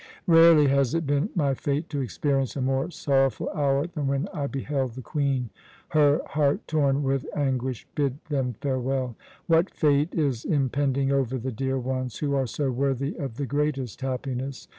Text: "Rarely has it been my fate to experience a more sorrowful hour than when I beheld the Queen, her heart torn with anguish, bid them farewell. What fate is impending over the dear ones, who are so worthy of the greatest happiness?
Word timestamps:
"Rarely 0.25 0.65
has 0.67 0.95
it 0.95 1.05
been 1.05 1.29
my 1.35 1.53
fate 1.53 1.87
to 1.89 2.01
experience 2.01 2.55
a 2.55 2.61
more 2.61 2.89
sorrowful 2.89 3.51
hour 3.53 3.85
than 3.85 4.07
when 4.07 4.27
I 4.33 4.47
beheld 4.47 4.93
the 4.93 5.03
Queen, 5.03 5.51
her 5.89 6.21
heart 6.29 6.67
torn 6.67 7.03
with 7.03 7.23
anguish, 7.35 7.87
bid 7.93 8.17
them 8.27 8.53
farewell. 8.53 9.15
What 9.45 9.69
fate 9.69 10.11
is 10.15 10.43
impending 10.43 11.11
over 11.11 11.37
the 11.37 11.51
dear 11.51 11.77
ones, 11.77 12.17
who 12.17 12.33
are 12.33 12.47
so 12.47 12.71
worthy 12.71 13.15
of 13.17 13.37
the 13.37 13.45
greatest 13.45 14.01
happiness? 14.01 14.67